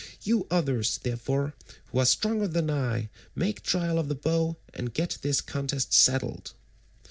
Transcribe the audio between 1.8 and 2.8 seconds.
who are stronger than